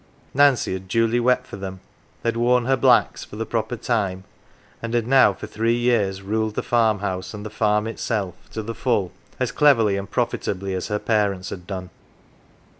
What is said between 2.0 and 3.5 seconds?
had worn her "blacks'" for the